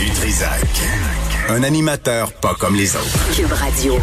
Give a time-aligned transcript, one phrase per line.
[0.00, 0.64] Du Trisac.
[1.50, 3.36] Un animateur pas comme les autres.
[3.36, 3.98] Cube Radio.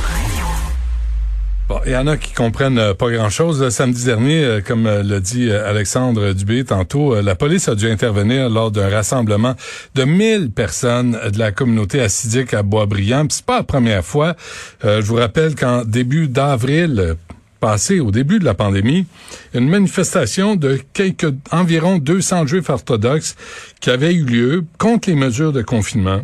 [1.67, 3.67] Bon, il y en a qui comprennent euh, pas grand-chose.
[3.69, 8.47] Samedi dernier, euh, comme euh, l'a dit Alexandre Dubé tantôt, la police a dû intervenir
[8.47, 9.55] lors d'un rassemblement
[9.95, 13.25] de 1000 personnes de la communauté assidique à Boisbriand.
[13.31, 14.35] C'est pas la première fois.
[14.83, 17.15] je vous rappelle qu'en début d'avril,
[17.59, 19.05] passé, au début de la pandémie,
[19.53, 23.35] une manifestation de quelques, environ 200 juifs orthodoxes
[23.79, 26.21] qui avait eu lieu contre les mesures de confinement.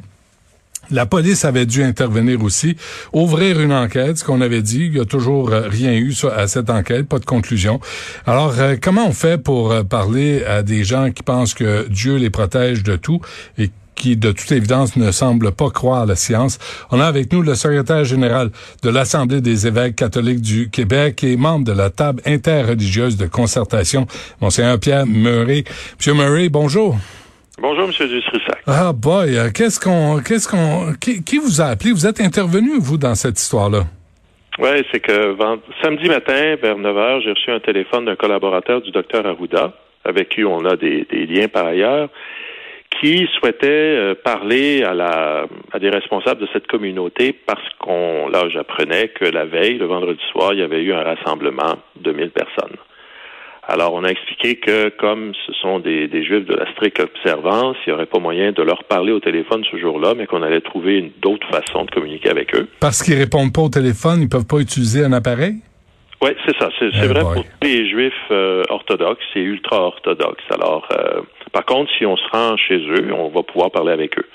[0.91, 2.75] La police avait dû intervenir aussi,
[3.13, 4.85] ouvrir une enquête, ce qu'on avait dit.
[4.85, 7.79] Il y a toujours euh, rien eu à cette enquête, pas de conclusion.
[8.25, 12.17] Alors, euh, comment on fait pour euh, parler à des gens qui pensent que Dieu
[12.17, 13.21] les protège de tout
[13.57, 16.59] et qui, de toute évidence, ne semblent pas croire à la science.
[16.91, 18.49] On a avec nous le secrétaire général
[18.81, 24.07] de l'Assemblée des évêques catholiques du Québec et membre de la table interreligieuse de concertation,
[24.41, 25.63] Monseigneur Pierre Murray.
[25.97, 26.97] Monsieur Murray, bonjour.
[27.59, 28.07] Bonjour, M.
[28.07, 28.63] Dustrissac.
[28.65, 31.91] Ah boy, euh, qu'est-ce qu'on, qu'est-ce qu'on, qui, vous a appelé?
[31.91, 33.83] Vous êtes intervenu vous dans cette histoire-là?
[34.59, 35.35] Oui, c'est que
[35.81, 40.29] samedi matin vers 9 h, j'ai reçu un téléphone d'un collaborateur du docteur Arruda, avec
[40.29, 42.09] qui on a des, liens par ailleurs,
[43.03, 49.25] qui souhaitait euh, parler à des responsables de cette communauté parce qu'on là j'apprenais que
[49.25, 52.77] la veille, le vendredi soir, il y avait eu un rassemblement de 1000 personnes.
[53.65, 57.89] Alors, on a expliqué que comme ce sont des, Juifs de la stricte observance, il
[57.89, 61.13] n'y aurait pas moyen de leur parler au téléphone ce jour-là, mais qu'on allait trouver
[61.21, 62.67] d'autres façons de communiquer avec eux.
[62.81, 65.55] Parce qu'ils répondent pas au téléphone, ils peuvent pas utiliser un appareil?
[66.23, 66.69] Oui, c'est ça.
[66.79, 70.45] C'est eh vrai pour tous les Juifs euh, orthodoxes et ultra-orthodoxes.
[70.51, 71.21] Alors, euh,
[71.51, 74.27] par contre, si on se rend chez eux, on va pouvoir parler avec eux.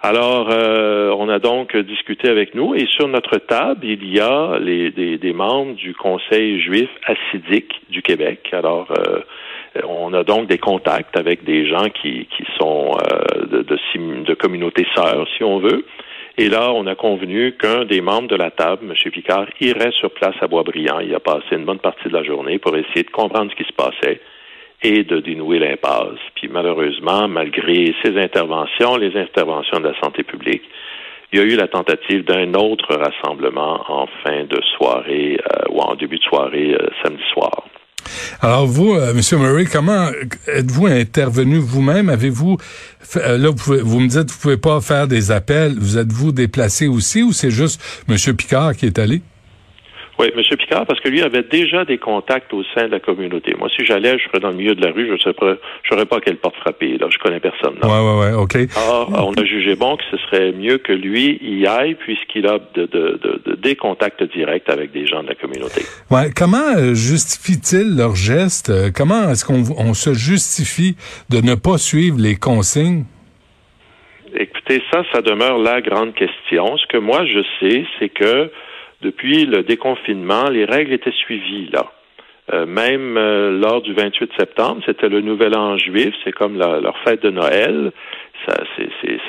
[0.00, 4.58] Alors, euh, on a donc discuté avec nous et sur notre table, il y a
[4.60, 8.48] les, des, membres du Conseil juif assidique du Québec.
[8.52, 9.20] Alors, euh,
[9.84, 14.34] on a donc des contacts avec des gens qui, qui sont euh, de, de, de
[14.34, 15.84] communautés sœurs, si on veut.
[16.40, 19.10] Et là, on a convenu qu'un des membres de la table, M.
[19.10, 21.00] Picard, irait sur place à Boisbriand.
[21.00, 23.68] Il a passé une bonne partie de la journée pour essayer de comprendre ce qui
[23.68, 24.20] se passait
[24.84, 26.20] et de dénouer l'impasse.
[26.36, 30.62] Puis malheureusement, malgré ces interventions, les interventions de la santé publique,
[31.32, 35.80] il y a eu la tentative d'un autre rassemblement en fin de soirée euh, ou
[35.80, 37.64] en début de soirée euh, samedi soir.
[38.40, 40.10] Alors vous, euh, Monsieur Murray, comment
[40.46, 42.08] êtes-vous intervenu vous-même?
[42.08, 42.56] Avez-vous
[43.14, 47.22] là vous, vous, me dites vous pouvez pas faire des appels, vous êtes-vous déplacé aussi
[47.22, 49.22] ou c'est juste Monsieur Picard qui est allé?
[50.18, 50.42] Oui, M.
[50.56, 53.54] Picard, parce que lui avait déjà des contacts au sein de la communauté.
[53.56, 55.56] Moi, si j'allais, je serais dans le milieu de la rue, je ne
[55.88, 56.98] saurais pas quelle porte frapper.
[56.98, 57.74] Là, je connais personne.
[57.82, 58.56] Oui, oui, oui, OK.
[58.76, 62.58] Alors, on a jugé bon que ce serait mieux que lui y aille, puisqu'il a
[62.74, 65.82] de, de, de, des contacts directs avec des gens de la communauté.
[66.10, 66.30] Ouais.
[66.36, 68.70] Comment euh, justifie-t-il leur geste?
[68.70, 70.96] Euh, comment est-ce qu'on on se justifie
[71.30, 73.04] de ne pas suivre les consignes?
[74.34, 76.76] Écoutez, ça, ça demeure la grande question.
[76.76, 78.50] Ce que moi, je sais, c'est que
[79.02, 81.92] depuis le déconfinement, les règles étaient suivies là.
[82.52, 86.96] Euh, même euh, lors du 28 septembre, c'était le Nouvel An juif, c'est comme leur
[87.04, 87.92] fête de Noël.
[88.46, 88.54] Ça,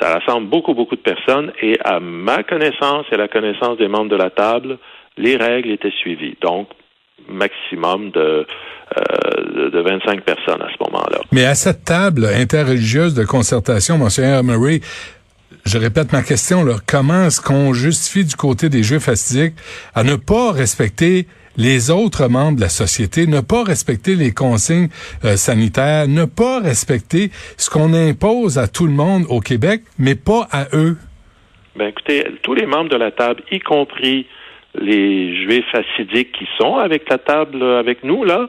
[0.00, 3.88] ça rassemble beaucoup, beaucoup de personnes et à ma connaissance et à la connaissance des
[3.88, 4.78] membres de la table,
[5.18, 6.36] les règles étaient suivies.
[6.40, 6.68] Donc,
[7.28, 8.46] maximum de,
[8.96, 11.20] euh, de 25 personnes à ce moment-là.
[11.32, 14.80] Mais à cette table interreligieuse de concertation, Monseigneur Murray,
[15.64, 19.54] je répète ma question, là, comment est-ce qu'on justifie du côté des Juifs assidiques
[19.94, 21.26] à ne pas respecter
[21.56, 24.88] les autres membres de la société, ne pas respecter les consignes
[25.24, 30.14] euh, sanitaires, ne pas respecter ce qu'on impose à tout le monde au Québec, mais
[30.14, 30.96] pas à eux?
[31.76, 34.26] Ben écoutez, tous les membres de la table, y compris
[34.74, 38.48] les Juifs assidiques qui sont avec la table avec nous, là,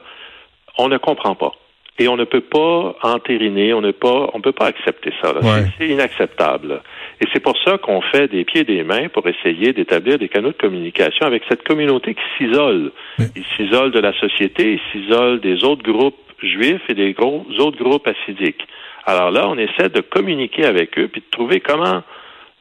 [0.77, 1.51] on ne comprend pas.
[1.99, 5.33] Et on ne peut pas entériner, on ne pas, on peut pas accepter ça.
[5.77, 6.81] C'est inacceptable.
[7.21, 10.27] Et c'est pour ça qu'on fait des pieds et des mains pour essayer d'établir des
[10.27, 12.91] canaux de communication avec cette communauté qui s'isole.
[13.19, 17.77] Ils s'isole de la société, ils s'isole des autres groupes juifs et des gros, autres
[17.77, 18.65] groupes assidiques.
[19.05, 22.01] Alors là, on essaie de communiquer avec eux puis de trouver comment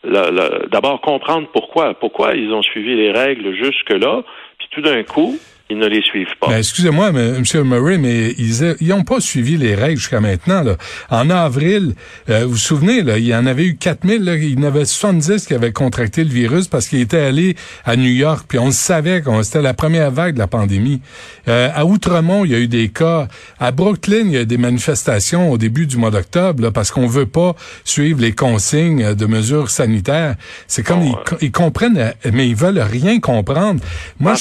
[0.02, 4.22] d'abord comprendre pourquoi, pourquoi ils ont suivi les règles jusque-là,
[4.58, 5.38] puis tout d'un coup,
[5.70, 6.48] ils ne les suivent pas.
[6.48, 7.42] Ben, excusez-moi, M.
[7.64, 10.62] Murray, mais ils n'ont pas suivi les règles jusqu'à maintenant.
[10.62, 10.76] Là.
[11.10, 11.94] En avril,
[12.28, 14.64] euh, vous vous souvenez, là, il y en avait eu 4000, là, il y en
[14.64, 18.58] avait 70 qui avaient contracté le virus parce qu'ils étaient allés à New York, puis
[18.58, 21.00] on le savait que c'était la première vague de la pandémie.
[21.48, 23.28] Euh, à Outremont, il y a eu des cas.
[23.58, 27.06] À Brooklyn, il y a eu des manifestations au début du mois d'octobre parce qu'on
[27.06, 30.34] veut pas suivre les consignes de mesures sanitaires.
[30.66, 31.02] C'est comme
[31.40, 33.80] ils, comprennent, mais ils veulent rien comprendre.
[34.18, 34.34] Moi,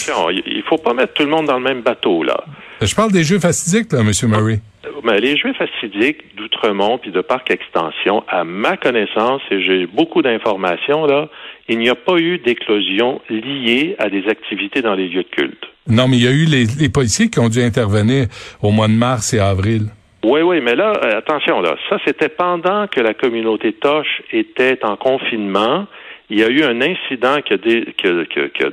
[0.45, 2.45] il faut pas mettre tout le monde dans le même bateau, là.
[2.81, 4.11] Je parle des Juifs assidiques, là, M.
[4.29, 4.59] Murray.
[5.03, 10.21] Mais les Juifs assidiques d'Outremont puis de Parc Extension, à ma connaissance, et j'ai beaucoup
[10.21, 11.27] d'informations, là,
[11.67, 15.65] il n'y a pas eu d'éclosion liée à des activités dans les lieux de culte.
[15.87, 18.27] Non, mais il y a eu les, policiers qui ont dû intervenir
[18.61, 19.87] au mois de mars et avril.
[20.23, 24.79] Oui, oui, mais là, euh, attention, là, ça c'était pendant que la communauté Toche était
[24.83, 25.85] en confinement.
[26.29, 28.69] Il y a eu un incident qui a, qui a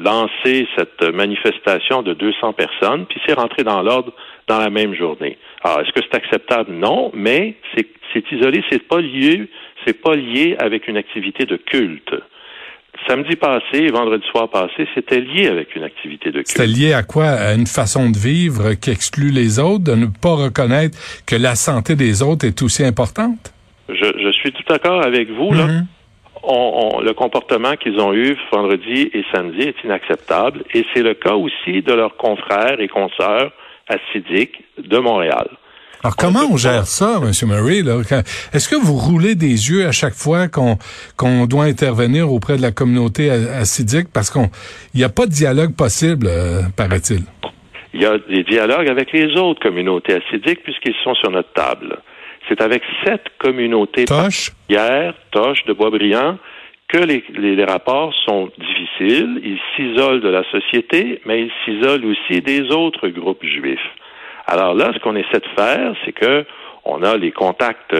[0.00, 4.12] lancé cette manifestation de 200 personnes, puis c'est rentré dans l'ordre
[4.48, 5.38] dans la même journée.
[5.62, 6.72] Alors, est-ce que c'est acceptable?
[6.72, 9.48] Non, mais c'est isolé, c'est pas lié,
[9.86, 12.14] c'est pas lié avec une activité de culte.
[13.08, 16.48] Samedi passé, vendredi soir passé, c'était lié avec une activité de culte.
[16.48, 17.26] C'était lié à quoi?
[17.26, 20.96] À une façon de vivre qui exclut les autres, de ne pas reconnaître
[21.26, 23.52] que la santé des autres est aussi importante?
[23.88, 25.66] Je, suis tout d'accord avec vous, là.
[25.66, 25.84] Mm-hmm.
[26.44, 31.34] On, le comportement qu'ils ont eu vendredi et samedi est inacceptable et c'est le cas
[31.34, 33.52] aussi de leurs confrères et consoeurs
[33.88, 35.48] acidiques de Montréal.
[36.04, 37.30] Alors, comment on gère ça, M.
[37.48, 37.82] Murray?
[38.52, 40.76] Est-ce que vous roulez des yeux à chaque fois qu'on
[41.16, 44.50] qu'on doit intervenir auprès de la communauté acidique parce qu'on
[44.94, 47.22] il n'y a pas de dialogue possible, euh, paraît-il?
[47.94, 51.98] Il y a des dialogues avec les autres communautés acidiques puisqu'ils sont sur notre table.
[52.52, 54.04] C'est avec sept communautés
[54.68, 56.36] hier, Toche de Boisbriand,
[56.86, 59.40] que les, les, rapports sont difficiles.
[59.42, 63.80] Ils s'isolent de la société, mais ils s'isolent aussi des autres groupes juifs.
[64.46, 66.44] Alors là, ce qu'on essaie de faire, c'est que
[66.84, 67.94] on a les contacts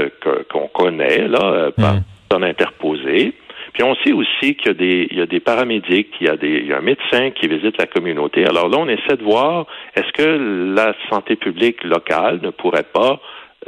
[0.51, 2.45] qu'on connaît là euh, par mmh.
[2.45, 3.33] interposé.
[3.73, 6.31] Puis on sait aussi qu'il y a des, il y a des paramédics, il y
[6.31, 8.45] a, des, il y a un médecin qui visite la communauté.
[8.45, 13.19] Alors là, on essaie de voir est-ce que la santé publique locale ne pourrait pas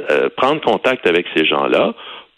[0.09, 1.93] euh, prendre contact avec ces gens-là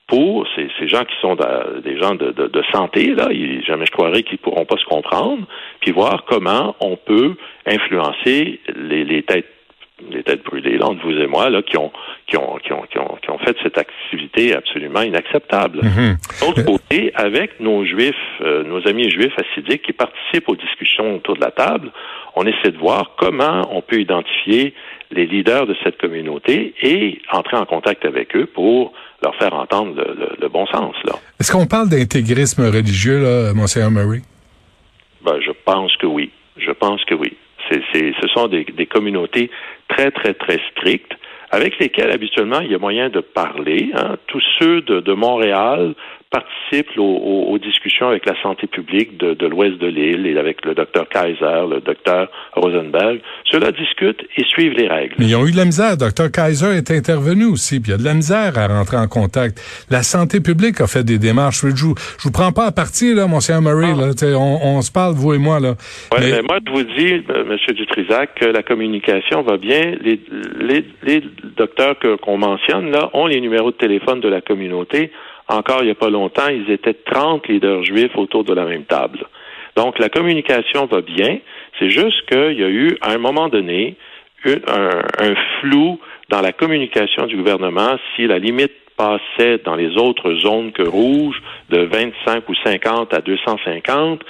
[0.08, 3.28] pour ces, ces, gens qui sont des gens de, de, de, santé, là,
[3.68, 5.46] jamais je croirais qu'ils pourront pas se comprendre,
[5.82, 9.48] puis voir comment on peut influencer les, les têtes
[10.12, 11.92] les têtes brûlées, là, entre vous et moi, là, qui ont,
[12.28, 15.80] qui ont, qui ont, qui ont, qui ont fait cette activité absolument inacceptable.
[15.80, 16.46] Mm-hmm.
[16.46, 21.36] D'autre côté, avec nos juifs, euh, nos amis juifs assidiques qui participent aux discussions autour
[21.36, 21.92] de la table,
[22.38, 24.76] on essaie de voir comment on peut identifier
[25.10, 28.94] les leaders de cette communauté et entrer en contact avec eux pour
[29.24, 29.96] leur faire entendre
[30.40, 30.96] le, bon sens.
[31.04, 31.14] Là.
[31.40, 34.22] Est-ce qu'on parle d'intégrisme religieux, là, Monseigneur Murray?
[35.26, 36.32] Ben, je pense que oui.
[36.58, 37.36] Je pense que oui.
[37.72, 39.50] Ce sont des, des, communautés
[39.90, 41.14] très, très, très strictes
[41.52, 43.92] avec lesquelles habituellement il y a moyen de parler.
[43.94, 44.18] Hein.
[44.28, 45.96] Tous ceux de, de Montréal
[46.30, 51.08] participent aux, discussions avec la santé publique de, l'ouest de l'île et avec le docteur
[51.10, 53.22] Kaiser, le docteur Rosenberg.
[53.52, 55.16] Ceux-là discutent et suivent les règles.
[55.20, 55.98] Mais ils ont eu de la misère.
[55.98, 59.08] Docteur Kaiser est intervenu aussi, puis il y a de la misère à rentrer en
[59.08, 59.60] contact.
[59.90, 61.62] La santé publique a fait des démarches.
[61.62, 63.96] Je vous, je vous prends pas à partir, là, mon cher Murray.
[63.96, 65.60] Là, on, on, se parle, vous et moi.
[65.60, 65.76] Là.
[66.20, 66.42] mais...
[66.44, 67.76] moi, je vous dis, euh, M.
[67.76, 69.96] Dutrisac, que la communication va bien.
[70.02, 70.20] Les,
[70.60, 75.12] les, les docteurs qu'on mentionne là ont les numéros de téléphone de la communauté.
[75.48, 78.84] Encore il n'y a pas longtemps, ils étaient 30 leaders juifs autour de la même
[78.84, 79.26] table.
[79.76, 81.38] Donc la communication va bien,
[81.80, 83.96] c'est juste qu'il y a eu à un moment donné
[84.46, 86.00] un, flou
[86.30, 87.98] dans la communication du gouvernement.
[88.16, 93.22] Si la limite passait dans les autres zones que rouge de 25 ou 50 à
[93.22, 94.22] 250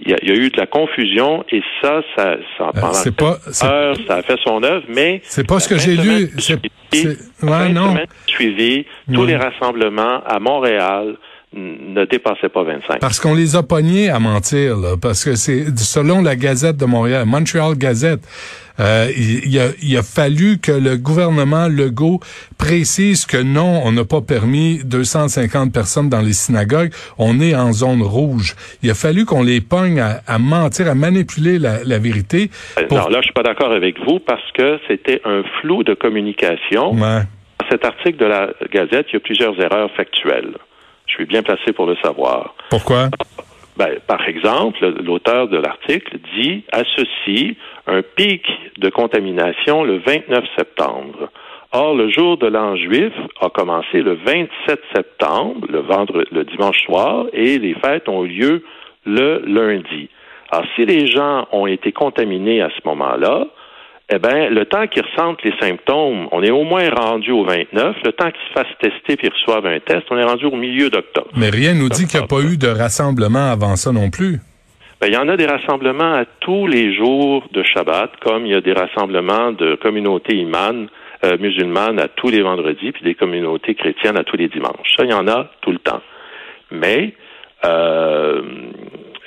[0.00, 3.96] il y, a, eu de la confusion et ça, ça, ça euh, pendant pas, heures,
[4.06, 6.30] ça a fait son œuvre, mais c'est pas ce que j'ai lu.
[6.38, 7.96] C'est ouais, non.
[8.26, 11.16] Suivi, tous les rassemblements à Montréal,
[11.56, 13.00] ne dépassait pas 25.
[13.00, 16.84] Parce qu'on les a pognés à mentir, là, parce que c'est selon la Gazette de
[16.84, 18.20] Montréal, Montreal Gazette,
[18.78, 22.20] euh, il, a, il, a, fallu que le gouvernement Legault
[22.58, 27.72] précise que non, on n'a pas permis 250 personnes dans les synagogues, on est en
[27.72, 28.54] zone rouge.
[28.82, 32.50] Il a fallu qu'on les pogne à, mentir, à manipuler la, la vérité.
[32.78, 35.94] Euh, non, là, je suis pas d'accord avec vous parce que c'était un flou de
[35.94, 36.92] communication.
[36.92, 37.22] Ouais.
[37.58, 40.52] Dans cet article de la Gazette, il y a plusieurs erreurs factuelles.
[41.06, 42.54] Je suis bien placé pour le savoir.
[42.70, 43.08] Pourquoi?
[43.76, 47.54] Ben, par exemple, l'auteur de l'article dit associe
[47.86, 48.42] un pic
[48.78, 51.28] de contamination le 29 septembre.
[51.72, 56.82] Or, le jour de l'an juif a commencé le 27 septembre, le vendredi, le dimanche
[56.86, 58.64] soir, et les fêtes ont eu lieu
[59.04, 60.08] le lundi.
[60.50, 63.46] Alors, si les gens ont été contaminés à ce moment-là,
[64.08, 67.96] eh bien, le temps qu'ils ressentent les symptômes, on est au moins rendu au 29.
[68.04, 70.90] Le temps qu'ils se fassent tester puis reçoivent un test, on est rendu au milieu
[70.90, 71.28] d'octobre.
[71.36, 74.38] Mais rien nous dit qu'il n'y a pas eu de rassemblement avant ça non plus.
[75.00, 78.52] Ben, il y en a des rassemblements à tous les jours de Shabbat, comme il
[78.52, 80.88] y a des rassemblements de communautés imanes,
[81.24, 84.94] euh, musulmanes à tous les vendredis, puis des communautés chrétiennes à tous les dimanches.
[84.96, 86.00] Ça, il y en a tout le temps.
[86.70, 87.12] Mais
[87.64, 88.40] euh,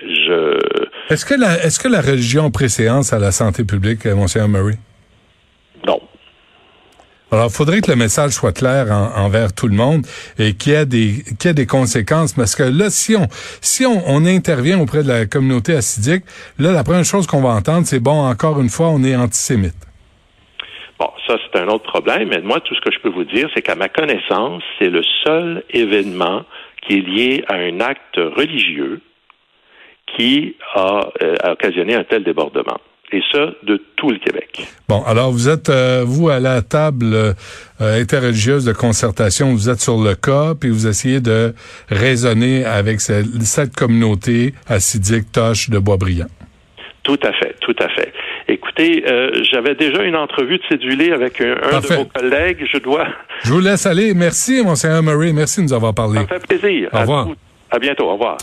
[0.01, 0.59] je.
[1.09, 4.77] Est-ce que la est-ce que la religion préséance à la santé publique, Monsieur Murray?
[5.85, 5.99] Non.
[7.31, 10.05] Alors, il faudrait que le message soit clair envers tout le monde
[10.39, 13.27] et qu'il y ait des qu'il y ait des conséquences parce que là, si on
[13.61, 16.23] si on, on, intervient auprès de la communauté assidique,
[16.57, 19.75] là, la première chose qu'on va entendre, c'est bon, encore une fois, on est antisémite.
[20.99, 22.29] Bon, ça, c'est un autre problème.
[22.29, 25.01] Mais moi, tout ce que je peux vous dire, c'est qu'à ma connaissance, c'est le
[25.23, 26.43] seul événement
[26.81, 29.01] qui est lié à un acte religieux
[30.15, 32.79] qui a, euh, a occasionné un tel débordement
[33.11, 34.67] et ça de tout le Québec.
[34.87, 37.33] Bon, alors vous êtes, euh, vous, à la table euh,
[37.79, 41.53] interreligieuse de concertation, vous êtes sur le cas, puis vous essayez de
[41.89, 46.27] raisonner avec cette, cette communauté acidique Toche de Boisbriand.
[47.03, 48.13] Tout à fait, tout à fait.
[48.47, 52.67] Écoutez, euh, j'avais déjà une entrevue de cédulé avec un, de vos collègues.
[52.71, 53.07] Je dois.
[53.43, 54.13] Je vous laisse aller.
[54.13, 55.33] Merci, Monseigneur Murray.
[55.33, 56.19] Merci de nous avoir parlé.
[56.19, 56.89] Ça fait plaisir.
[56.93, 57.27] Au revoir.
[57.71, 58.09] à bientôt.
[58.09, 58.37] Au revoir.